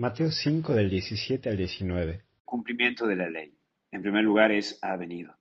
Mateo 0.00 0.30
5 0.30 0.72
del 0.72 0.88
17 0.88 1.50
al 1.50 1.58
19. 1.58 2.24
Cumplimiento 2.46 3.06
de 3.06 3.16
la 3.16 3.28
ley. 3.28 3.54
En 3.90 4.00
primer 4.00 4.24
lugar 4.24 4.50
es 4.50 4.78
ha 4.80 4.96
venido. 4.96 5.36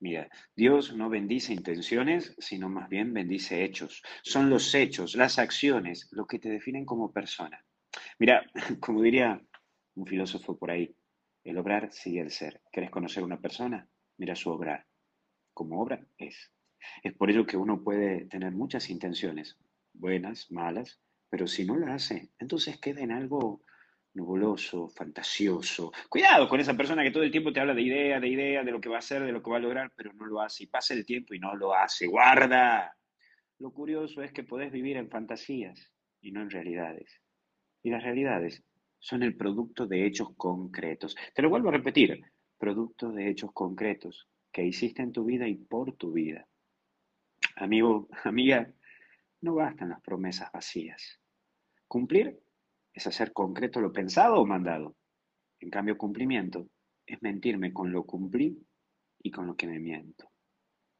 Mira, 0.00 0.28
Dios 0.56 0.96
no 0.96 1.08
bendice 1.08 1.52
intenciones, 1.52 2.34
sino 2.38 2.68
más 2.68 2.88
bien 2.88 3.14
bendice 3.14 3.62
hechos. 3.62 4.02
Son 4.24 4.50
los 4.50 4.74
hechos, 4.74 5.14
las 5.14 5.38
acciones, 5.38 6.08
lo 6.10 6.26
que 6.26 6.40
te 6.40 6.48
definen 6.48 6.84
como 6.84 7.12
persona. 7.12 7.64
Mira, 8.18 8.44
como 8.80 9.02
diría 9.02 9.40
un 9.94 10.04
filósofo 10.04 10.58
por 10.58 10.72
ahí, 10.72 10.92
el 11.44 11.56
obrar 11.56 11.92
sigue 11.92 12.22
el 12.22 12.32
ser. 12.32 12.62
¿Quieres 12.72 12.90
conocer 12.90 13.22
una 13.22 13.40
persona? 13.40 13.88
Mira 14.18 14.34
su 14.34 14.50
obrar. 14.50 14.84
Como 15.54 15.80
obra 15.80 16.04
es. 16.18 16.50
Es 17.04 17.14
por 17.14 17.30
ello 17.30 17.46
que 17.46 17.56
uno 17.56 17.84
puede 17.84 18.24
tener 18.24 18.50
muchas 18.50 18.90
intenciones, 18.90 19.56
buenas, 19.92 20.50
malas, 20.50 21.00
pero 21.30 21.46
si 21.46 21.64
no 21.64 21.76
la 21.76 21.94
hace, 21.94 22.32
entonces 22.40 22.80
queda 22.80 23.02
en 23.02 23.12
algo 23.12 23.62
nubuloso, 24.16 24.88
fantasioso. 24.88 25.92
Cuidado 26.08 26.48
con 26.48 26.58
esa 26.58 26.74
persona 26.74 27.04
que 27.04 27.10
todo 27.10 27.22
el 27.22 27.30
tiempo 27.30 27.52
te 27.52 27.60
habla 27.60 27.74
de 27.74 27.82
idea, 27.82 28.18
de 28.18 28.28
idea, 28.28 28.64
de 28.64 28.72
lo 28.72 28.80
que 28.80 28.88
va 28.88 28.96
a 28.96 29.00
hacer, 29.00 29.22
de 29.22 29.32
lo 29.32 29.42
que 29.42 29.50
va 29.50 29.58
a 29.58 29.60
lograr, 29.60 29.92
pero 29.94 30.12
no 30.14 30.26
lo 30.26 30.40
hace. 30.40 30.64
Y 30.64 30.66
pasa 30.66 30.94
el 30.94 31.04
tiempo 31.04 31.34
y 31.34 31.38
no 31.38 31.54
lo 31.54 31.74
hace. 31.74 32.06
Guarda. 32.06 32.96
Lo 33.58 33.70
curioso 33.72 34.22
es 34.22 34.32
que 34.32 34.42
podés 34.42 34.72
vivir 34.72 34.96
en 34.96 35.10
fantasías 35.10 35.92
y 36.20 36.32
no 36.32 36.42
en 36.42 36.50
realidades. 36.50 37.20
Y 37.82 37.90
las 37.90 38.02
realidades 38.02 38.64
son 38.98 39.22
el 39.22 39.36
producto 39.36 39.86
de 39.86 40.06
hechos 40.06 40.30
concretos. 40.36 41.14
Te 41.34 41.42
lo 41.42 41.50
vuelvo 41.50 41.68
a 41.68 41.72
repetir, 41.72 42.20
producto 42.58 43.12
de 43.12 43.30
hechos 43.30 43.52
concretos 43.52 44.28
que 44.50 44.64
hiciste 44.64 45.02
en 45.02 45.12
tu 45.12 45.24
vida 45.24 45.46
y 45.46 45.54
por 45.54 45.94
tu 45.96 46.12
vida. 46.12 46.46
Amigo, 47.56 48.08
amiga, 48.24 48.72
no 49.42 49.54
bastan 49.54 49.90
las 49.90 50.00
promesas 50.00 50.50
vacías. 50.50 51.20
Cumplir 51.86 52.40
es 52.96 53.06
hacer 53.06 53.34
concreto 53.34 53.78
lo 53.78 53.92
pensado 53.92 54.40
o 54.40 54.46
mandado. 54.46 54.96
En 55.60 55.68
cambio, 55.68 55.98
cumplimiento 55.98 56.66
es 57.04 57.22
mentirme 57.22 57.72
con 57.72 57.92
lo 57.92 58.04
cumplí 58.04 58.58
y 59.22 59.30
con 59.30 59.46
lo 59.46 59.54
que 59.54 59.66
me 59.66 59.78
miento. 59.78 60.30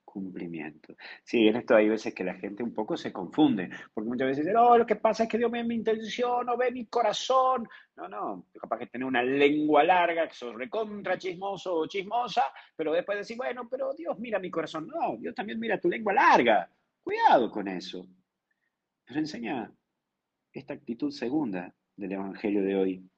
Cumplimiento. 0.05 0.95
Sí, 1.25 1.49
en 1.49 1.57
esto 1.57 1.75
hay 1.75 1.89
veces 1.89 2.15
que 2.15 2.23
la 2.23 2.35
gente 2.35 2.63
un 2.63 2.75
poco 2.75 2.99
se 2.99 3.13
confunde, 3.13 3.71
porque 3.95 4.09
muchas 4.09 4.29
veces 4.29 4.45
dicen, 4.45 4.59
oh, 4.59 4.77
lo 4.77 4.87
que 4.87 4.97
pasa 4.97 5.23
es 5.23 5.29
que 5.29 5.39
Dios 5.39 5.51
ve 5.51 5.65
mi 5.65 5.75
intención, 5.75 6.47
o 6.49 6.57
ve 6.57 6.71
mi 6.71 6.87
corazón. 6.87 7.67
No, 7.97 8.09
no, 8.09 8.47
capaz 8.61 8.79
que 8.79 8.87
tener 8.89 9.07
una 9.07 9.23
lengua 9.23 9.83
larga, 9.83 10.29
que 10.29 10.35
sos 10.35 10.55
recontra 10.55 11.17
chismoso 11.17 11.75
o 11.75 11.87
chismosa, 11.87 12.45
pero 12.77 12.93
después 12.93 13.19
decir, 13.19 13.39
bueno, 13.39 13.69
pero 13.71 13.95
Dios 13.95 14.19
mira 14.19 14.39
mi 14.39 14.51
corazón. 14.51 14.87
No, 14.87 15.17
Dios 15.17 15.35
también 15.35 15.59
mira 15.59 15.81
tu 15.81 15.89
lengua 15.89 16.13
larga. 16.13 16.71
Cuidado 17.03 17.51
con 17.51 17.69
eso. 17.69 18.07
Pero 19.07 19.21
enseña 19.21 19.73
esta 20.53 20.75
actitud 20.75 21.11
segunda 21.11 21.75
del 21.97 22.13
Evangelio 22.13 22.63
de 22.63 22.77
hoy 22.77 23.11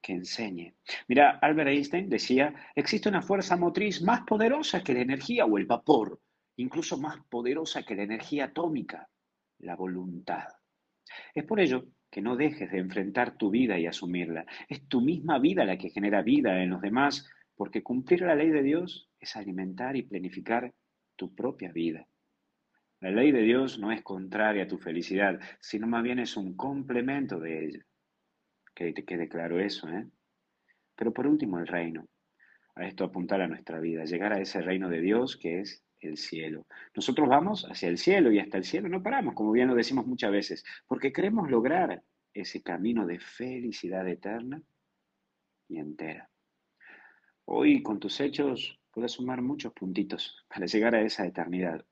que 0.00 0.12
enseñe. 0.12 0.74
Mira, 1.08 1.38
Albert 1.40 1.70
Einstein 1.70 2.08
decía, 2.08 2.54
existe 2.74 3.08
una 3.08 3.22
fuerza 3.22 3.56
motriz 3.56 4.02
más 4.02 4.22
poderosa 4.22 4.82
que 4.82 4.94
la 4.94 5.00
energía 5.00 5.46
o 5.46 5.56
el 5.58 5.66
vapor, 5.66 6.20
incluso 6.56 6.98
más 6.98 7.18
poderosa 7.28 7.84
que 7.84 7.94
la 7.94 8.02
energía 8.02 8.46
atómica, 8.46 9.08
la 9.60 9.76
voluntad. 9.76 10.48
Es 11.34 11.44
por 11.44 11.60
ello 11.60 11.86
que 12.10 12.20
no 12.20 12.36
dejes 12.36 12.70
de 12.70 12.78
enfrentar 12.78 13.36
tu 13.36 13.50
vida 13.50 13.78
y 13.78 13.86
asumirla. 13.86 14.44
Es 14.68 14.86
tu 14.88 15.00
misma 15.00 15.38
vida 15.38 15.64
la 15.64 15.78
que 15.78 15.90
genera 15.90 16.22
vida 16.22 16.62
en 16.62 16.70
los 16.70 16.82
demás, 16.82 17.30
porque 17.54 17.82
cumplir 17.82 18.22
la 18.22 18.34
ley 18.34 18.50
de 18.50 18.62
Dios 18.62 19.08
es 19.18 19.36
alimentar 19.36 19.96
y 19.96 20.02
planificar 20.02 20.74
tu 21.16 21.34
propia 21.34 21.70
vida. 21.72 22.06
La 23.00 23.10
ley 23.10 23.32
de 23.32 23.42
Dios 23.42 23.78
no 23.78 23.90
es 23.92 24.02
contraria 24.02 24.64
a 24.64 24.68
tu 24.68 24.78
felicidad, 24.78 25.40
sino 25.60 25.86
más 25.86 26.02
bien 26.02 26.18
es 26.18 26.36
un 26.36 26.56
complemento 26.56 27.40
de 27.40 27.66
ella. 27.66 27.86
Que 28.82 28.92
te 28.92 29.04
quede 29.04 29.28
claro 29.28 29.60
eso, 29.60 29.88
¿eh? 29.88 30.08
Pero 30.96 31.12
por 31.12 31.28
último, 31.28 31.60
el 31.60 31.68
reino. 31.68 32.08
A 32.74 32.84
esto 32.84 33.04
apuntar 33.04 33.40
a 33.40 33.46
nuestra 33.46 33.78
vida, 33.78 34.04
llegar 34.04 34.32
a 34.32 34.40
ese 34.40 34.60
reino 34.60 34.88
de 34.88 35.00
Dios 35.00 35.36
que 35.36 35.60
es 35.60 35.84
el 36.00 36.16
cielo. 36.16 36.66
Nosotros 36.92 37.28
vamos 37.28 37.64
hacia 37.70 37.88
el 37.88 37.96
cielo 37.96 38.32
y 38.32 38.40
hasta 38.40 38.58
el 38.58 38.64
cielo 38.64 38.88
no 38.88 39.00
paramos, 39.00 39.34
como 39.34 39.52
bien 39.52 39.68
lo 39.68 39.76
decimos 39.76 40.04
muchas 40.04 40.32
veces, 40.32 40.64
porque 40.88 41.12
queremos 41.12 41.48
lograr 41.48 42.02
ese 42.34 42.60
camino 42.60 43.06
de 43.06 43.20
felicidad 43.20 44.08
eterna 44.08 44.60
y 45.68 45.78
entera. 45.78 46.28
Hoy 47.44 47.84
con 47.84 48.00
tus 48.00 48.18
hechos 48.20 48.80
puedes 48.90 49.12
sumar 49.12 49.42
muchos 49.42 49.72
puntitos 49.74 50.44
para 50.48 50.66
llegar 50.66 50.96
a 50.96 51.02
esa 51.02 51.24
eternidad, 51.24 51.86